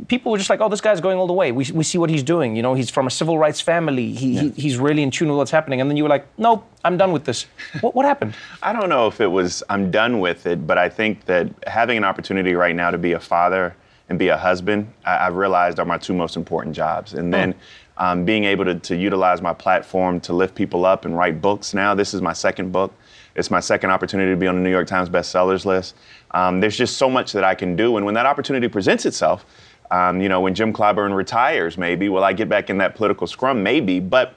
[0.07, 1.51] people were just like, "Oh, this guy's going all the way.
[1.51, 2.55] We, we see what he's doing.
[2.55, 4.13] You know, he's from a civil rights family.
[4.13, 6.63] He, he he's really in tune with what's happening." And then you were like, "No,
[6.83, 7.47] I'm done with this."
[7.81, 8.35] What what happened?
[8.63, 11.97] I don't know if it was I'm done with it, but I think that having
[11.97, 13.75] an opportunity right now to be a father
[14.09, 17.13] and be a husband, I, I've realized are my two most important jobs.
[17.13, 17.55] And then
[17.97, 21.73] um, being able to, to utilize my platform to lift people up and write books
[21.73, 21.93] now.
[21.93, 22.93] This is my second book.
[23.35, 25.95] It's my second opportunity to be on the New York Times bestsellers list.
[26.31, 27.97] Um, there's just so much that I can do.
[27.97, 29.45] And when that opportunity presents itself,
[29.91, 33.27] um, you know, when Jim Clyburn retires, maybe, will I get back in that political
[33.27, 33.63] scrum?
[33.63, 33.99] Maybe.
[33.99, 34.35] But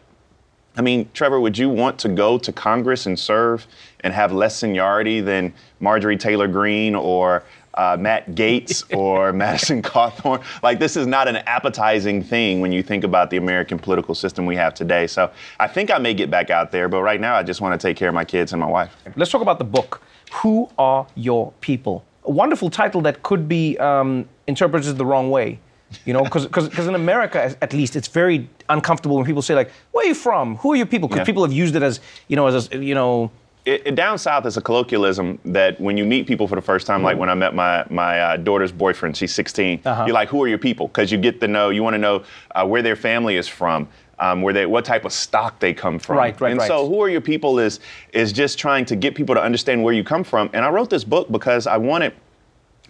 [0.77, 3.67] I mean, Trevor, would you want to go to Congress and serve
[4.01, 10.43] and have less seniority than Marjorie Taylor Greene or uh, Matt Gaetz or Madison Cawthorn?
[10.63, 14.47] Like, this is not an appetizing thing when you think about the American political system
[14.47, 15.07] we have today.
[15.07, 15.31] So
[15.61, 17.87] I think I may get back out there, but right now I just want to
[17.87, 18.95] take care of my kids and my wife.
[19.17, 20.03] Let's talk about the book.
[20.35, 22.05] Who are your people?
[22.25, 25.59] A wonderful title that could be um, interpreted the wrong way.
[26.07, 26.47] You know, because
[26.89, 30.57] in America, at least, it's very uncomfortable when people say like, "Where are you from?
[30.57, 31.25] Who are your people?" Because Yeah.
[31.27, 33.31] people have used it as, you know, as a, you know,
[33.65, 36.87] it, it- down south is a colloquialism that when you meet people for the first
[36.87, 39.81] time, like when I met my my uh, daughter's boyfriend, she's 16.
[39.85, 40.05] Uh-huh.
[40.07, 40.89] You're like, who are your people?
[40.89, 43.89] Because you get to know, you want to know uh, where their family is from.
[44.19, 46.69] Um, where they, what type of stock they come from, Right, right, And right.
[46.69, 47.81] so, who are your people is
[48.13, 50.49] is just trying to get people to understand where you come from.
[50.53, 52.13] And I wrote this book because I wanted,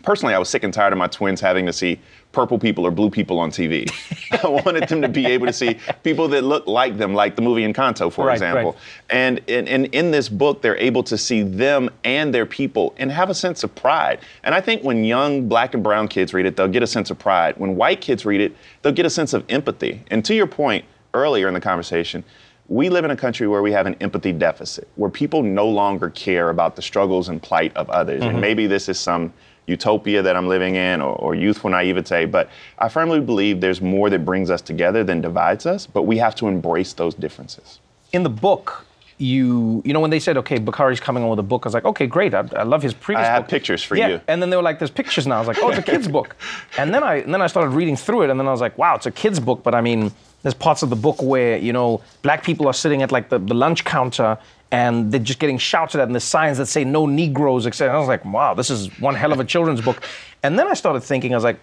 [0.02, 1.98] personally, I was sick and tired of my twins having to see
[2.32, 3.90] purple people or blue people on TV.
[4.44, 7.42] I wanted them to be able to see people that look like them, like the
[7.42, 8.72] movie Encanto, for Right, example.
[8.72, 8.80] right.
[9.10, 13.12] And in, in, in this book, they're able to see them and their people and
[13.12, 14.20] have a sense of pride.
[14.44, 17.10] And I think when young black and brown kids read it, they'll get a sense
[17.10, 17.56] of pride.
[17.58, 20.02] When white kids read it, they'll get a sense of empathy.
[20.10, 22.24] And to your point earlier in the conversation,
[22.68, 26.08] we live in a country where we have an empathy deficit, where people no longer
[26.08, 28.22] care about the struggles and plight of others.
[28.22, 28.30] Mhm.
[28.30, 29.34] And maybe this is some
[29.66, 34.10] utopia that I'm living in or, or youthful naivete, but I firmly believe there's more
[34.10, 37.78] that brings us together than divides us, but we have to embrace those differences.
[38.12, 38.86] in the book,
[39.18, 41.74] you you know when they said, okay, Bakari's coming on with a book, I was
[41.74, 43.50] like, okay, great, I, I love his previous I have book.
[43.50, 44.08] pictures for yeah.
[44.08, 44.20] you.
[44.26, 45.36] And then they were like, there's pictures now.
[45.36, 46.36] I was like, oh, it's a kid's book.
[46.78, 48.76] And then I and then I started reading through it, and then I was like,
[48.78, 50.10] wow, it's a kid's book, but I mean,
[50.42, 53.38] there's parts of the book where you know black people are sitting at like the,
[53.38, 54.38] the lunch counter.
[54.72, 57.94] And they're just getting shouted at, and the signs that say "No Negroes," etc.
[57.94, 60.02] I was like, "Wow, this is one hell of a children's book."
[60.42, 61.60] And then I started thinking, I was like,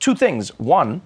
[0.00, 0.58] two things.
[0.58, 1.00] One,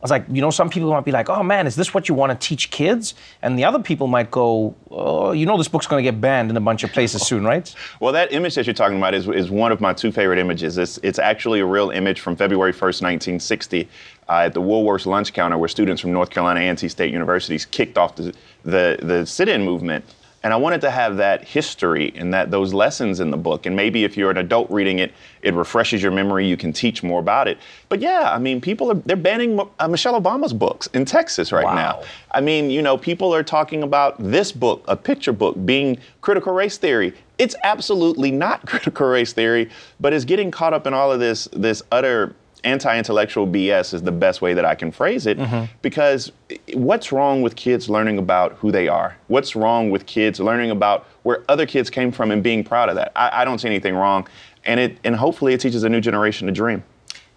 [0.00, 2.08] I was like, you know, some people might be like, oh man, is this what
[2.08, 3.14] you want to teach kids?
[3.42, 6.48] And the other people might go, oh, you know, this book's going to get banned
[6.48, 7.74] in a bunch of places soon, right?
[8.00, 10.78] Well, that image that you're talking about is, is one of my two favorite images.
[10.78, 13.88] It's, it's actually a real image from February 1st, 1960,
[14.30, 17.98] uh, at the Woolworths lunch counter where students from North Carolina A&T State Universities kicked
[17.98, 20.02] off the, the, the sit-in movement.
[20.42, 23.66] And I wanted to have that history and that those lessons in the book.
[23.66, 26.46] And maybe if you're an adult reading it, it refreshes your memory.
[26.46, 27.58] You can teach more about it.
[27.90, 31.74] But yeah, I mean, people are they're banning uh, Michelle Obama's books in Texas right
[31.74, 32.02] now.
[32.30, 36.54] I mean, you know, people are talking about this book, a picture book, being critical
[36.54, 37.12] race theory.
[37.36, 39.68] It's absolutely not critical race theory,
[40.00, 44.12] but it's getting caught up in all of this this utter anti-intellectual BS is the
[44.12, 45.38] best way that I can phrase it
[45.82, 46.32] because
[46.74, 49.16] what's wrong with kids learning about who they are?
[49.28, 52.96] What's wrong with kids learning about where other kids came from and being proud of
[52.96, 53.12] that?
[53.16, 54.26] I, I don't see anything wrong,
[54.64, 56.82] and it and hopefully it teaches a new generation to dream.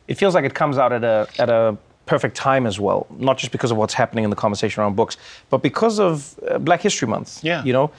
[0.07, 3.37] It feels like it comes out at a at a perfect time as well, not
[3.37, 5.17] just because of what's happening in the conversation around books,
[5.49, 7.43] but because of uh, Black History Month.
[7.43, 7.63] Yeah.
[7.63, 7.91] You know,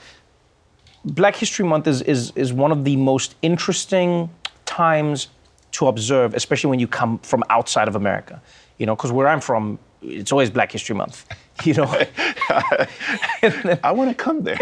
[1.05, 4.29] Black History Month is is is one of the most interesting
[4.65, 5.27] times
[5.77, 8.41] to observe, especially when you come from outside of America.
[8.77, 11.25] You know, because where I'm from, it's always Black History Month.
[11.63, 11.85] You know,
[12.49, 14.57] I want to come there.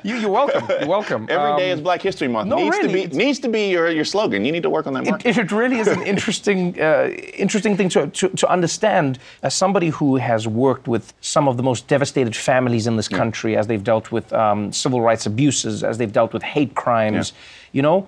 [0.04, 0.66] you, you're welcome.
[0.68, 1.22] You're welcome.
[1.30, 2.48] Every day Um, is Black History Month.
[2.50, 4.44] no, needs really, to be needs to be your, your slogan.
[4.44, 5.24] You need to work on that.
[5.24, 7.08] It, it really is an interesting, uh,
[7.44, 9.18] interesting thing to, to, to understand.
[9.42, 13.56] As somebody who has worked with some of the most devastated families in this country,
[13.56, 17.32] as they've dealt with um, civil rights abuses, as they've dealt with hate crimes,
[17.72, 18.06] you know,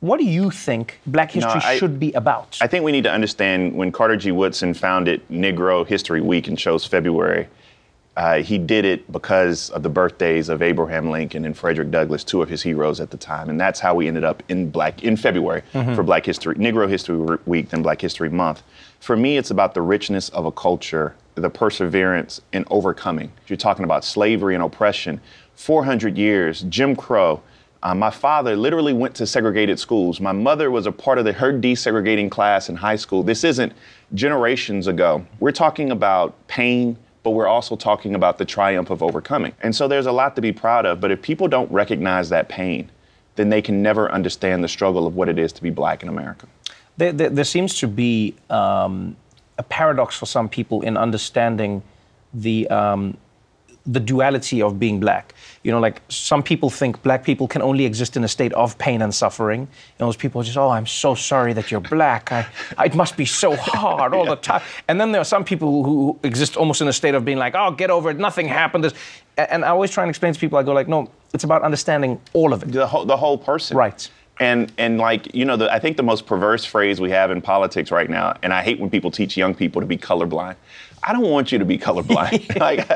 [0.00, 2.58] what do you think Black No, history I- should be about?
[2.60, 4.30] I think we need to understand when Carter G.
[4.32, 7.48] Woodson founded Negro History Week and chose February,
[8.16, 12.42] uh, he did it because of the birthdays of Abraham Lincoln and Frederick Douglass, two
[12.42, 15.16] of his heroes at the time, and that's how we ended up in Black in
[15.16, 15.94] February Mhm.
[15.94, 18.62] for Black History Negro History Week and Black History Month.
[18.98, 23.30] For me, it's about the richness of a culture, the perseverance in overcoming.
[23.46, 25.20] You're talking about slavery and oppression,
[25.54, 27.40] 400 years, Jim Crow.
[27.82, 30.20] Uh, my father literally went to segregated schools.
[30.20, 33.22] My mother was a part of the her desegregating class in high school.
[33.22, 33.72] This isn't
[34.14, 35.24] generations ago.
[35.38, 39.54] We're talking about pain, but we're also talking about the triumph of overcoming.
[39.62, 41.00] And so there's a lot to be proud of.
[41.00, 42.90] But if people don't recognize that pain,
[43.36, 46.08] then they can never understand the struggle of what it is to be black in
[46.08, 46.48] America.
[46.96, 49.16] There, there, there seems to be um,
[49.56, 51.82] a paradox for some people in understanding
[52.34, 53.16] the um,
[53.86, 55.34] the duality of being black.
[55.62, 58.76] You know, like some people think black people can only exist in a state of
[58.78, 59.60] pain and suffering.
[59.60, 62.30] And those people are just, oh, I'm so sorry that you're black.
[62.30, 62.46] I,
[62.84, 64.62] it must be so hard all the time.
[64.88, 67.54] And then there are some people who exist almost in a state of being like,
[67.56, 68.92] oh, get over it, nothing happened.
[69.36, 72.20] And I always try and explain to people, I go like, no, it's about understanding
[72.32, 72.72] all of it.
[72.72, 73.76] The whole, the whole person.
[73.76, 74.10] Right.
[74.40, 77.40] And and like you know, the, I think the most perverse phrase we have in
[77.40, 80.56] politics right now, and I hate when people teach young people to be colorblind.
[81.02, 82.58] I don't want you to be colorblind.
[82.60, 82.86] like,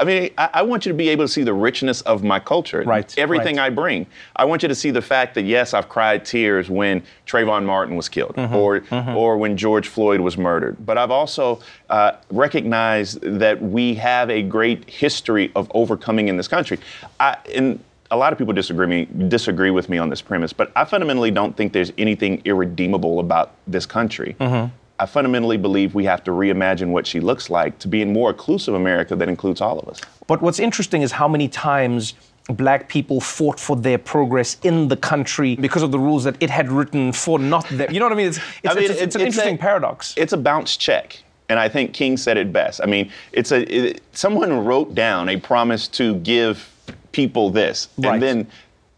[0.00, 2.40] I mean, I, I, want you to be able to see the richness of my
[2.40, 3.16] culture, right?
[3.18, 3.66] Everything right.
[3.66, 4.06] I bring.
[4.36, 7.96] I want you to see the fact that yes, I've cried tears when Trayvon Martin
[7.96, 8.54] was killed, mm-hmm.
[8.54, 9.16] or mm-hmm.
[9.16, 10.84] or when George Floyd was murdered.
[10.84, 16.48] But I've also uh, recognized that we have a great history of overcoming in this
[16.48, 16.78] country.
[17.20, 17.82] I, and
[18.12, 21.30] a lot of people disagree me disagree with me on this premise, but I fundamentally
[21.30, 24.36] don't think there's anything irredeemable about this country.
[24.38, 24.72] Mm-hmm.
[24.98, 28.30] I fundamentally believe we have to reimagine what she looks like to be a more
[28.30, 30.00] inclusive America that includes all of us.
[30.28, 32.14] But what's interesting is how many times
[32.48, 36.50] black people fought for their progress in the country because of the rules that it
[36.50, 37.90] had written for not them.
[37.90, 38.28] You know what I mean?
[38.28, 40.14] It's, it's, I mean, it's, it's, an interesting a, paradox.
[40.16, 41.22] It's a bounce check.
[41.48, 42.80] And I think King said it best.
[42.82, 46.71] I mean, it's a it, someone wrote down a promise to give
[47.12, 48.14] people this, right.
[48.14, 48.46] and then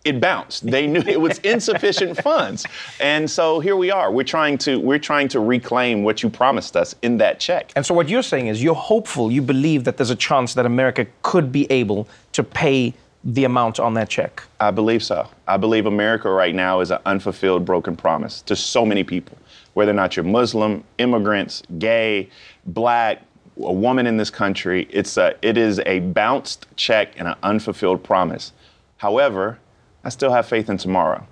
[0.05, 0.71] it bounced.
[0.71, 2.67] They knew it was insufficient funds,
[3.01, 4.13] and so here we are.
[4.13, 7.73] We're trying to we're trying to reclaim what you promised us in that check.
[7.75, 9.33] And so what you're saying is you're hopeful.
[9.33, 12.95] You believe that there's a chance that America could be able to pay
[13.25, 14.43] the amount on that check.
[14.61, 15.29] I believe so.
[15.49, 19.39] I believe America right now is an unfulfilled, broken promise to so many people,
[19.73, 22.29] whether or not you're Muslim, immigrants, gay,
[22.67, 23.23] black,
[23.63, 24.87] a woman in this country.
[24.91, 28.53] It's a, it is a bounced check and an unfulfilled promise.
[28.99, 29.59] However,
[30.03, 31.27] I still have faith in tomorrow.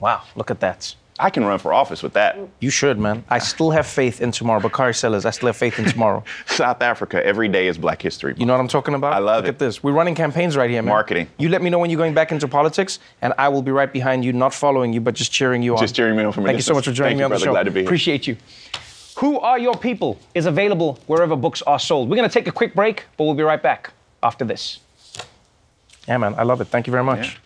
[0.00, 0.94] Wow, look at that.
[1.18, 2.38] I can run for office with that.
[2.60, 3.24] You should, man.
[3.30, 4.60] I still have faith in tomorrow.
[4.60, 6.22] Bakari Sellers, I still have faith in tomorrow.
[6.46, 8.40] South Africa, every day is Black History Month.
[8.40, 9.14] You know what I'm talking about?
[9.14, 9.48] I love Look it.
[9.54, 9.82] at this.
[9.82, 10.90] We're running campaigns right here, man.
[10.90, 11.26] Marketing.
[11.38, 13.90] You let me know when you're going back into politics, and I will be right
[13.90, 15.80] behind you, not following you, but just cheering you on.
[15.80, 17.24] Just cheering me on from a Thank you so much for joining Thank me you,
[17.24, 17.50] on the show.
[17.52, 17.88] Glad to be here.
[17.88, 18.36] Appreciate you.
[19.16, 22.10] Who Are Your People is available wherever books are sold.
[22.10, 23.92] We're going to take a quick break, but we'll be right back
[24.22, 24.80] after this.
[26.06, 26.66] Yeah, man, I love it.
[26.66, 27.40] Thank you very much.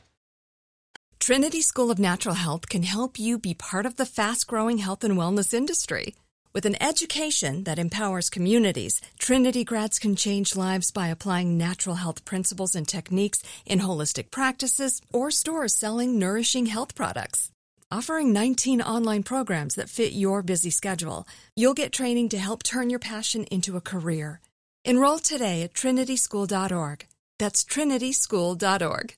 [1.21, 5.05] Trinity School of Natural Health can help you be part of the fast growing health
[5.05, 6.15] and wellness industry.
[6.53, 12.25] With an education that empowers communities, Trinity grads can change lives by applying natural health
[12.25, 17.53] principles and techniques in holistic practices or stores selling nourishing health products.
[17.93, 21.27] Offering 19 online programs that fit your busy schedule,
[21.57, 24.41] you'll get training to help turn your passion into a career.
[24.85, 27.07] Enroll today at trinityschool.org.
[27.41, 29.15] That's trinityschool.org.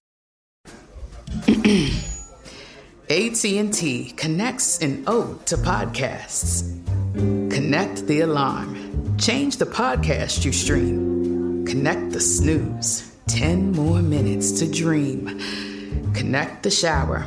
[3.10, 6.62] AT&T connects an ode to podcasts.
[7.52, 9.18] Connect the alarm.
[9.18, 11.66] Change the podcast you stream.
[11.66, 13.14] Connect the snooze.
[13.26, 15.38] 10 more minutes to dream.
[16.14, 17.26] Connect the shower.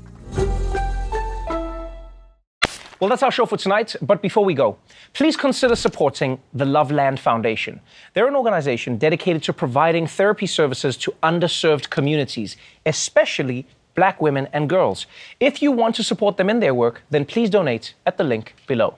[3.01, 3.95] Well, that's our show for tonight.
[3.99, 4.77] But before we go,
[5.13, 7.81] please consider supporting the Loveland Foundation.
[8.13, 14.69] They're an organization dedicated to providing therapy services to underserved communities, especially black women and
[14.69, 15.07] girls.
[15.39, 18.53] If you want to support them in their work, then please donate at the link
[18.67, 18.97] below.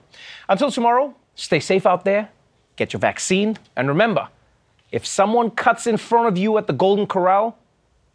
[0.50, 2.28] Until tomorrow, stay safe out there,
[2.76, 4.28] get your vaccine, and remember
[4.92, 7.56] if someone cuts in front of you at the Golden Corral,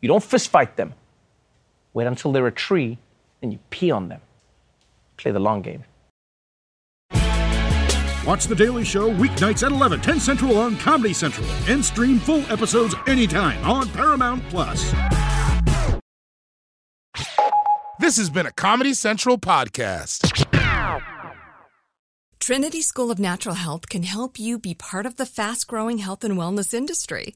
[0.02, 0.94] you don't fistfight them.
[1.94, 3.00] Wait until they're a tree,
[3.42, 4.22] and you pee on them.
[5.20, 5.84] Play the long game.
[8.26, 12.42] Watch The Daily Show weeknights at 11, 10 Central on Comedy Central, and stream full
[12.52, 14.94] episodes anytime on Paramount Plus.
[18.00, 20.48] This has been a Comedy Central podcast.
[22.40, 26.24] Trinity School of Natural Health can help you be part of the fast growing health
[26.24, 27.36] and wellness industry.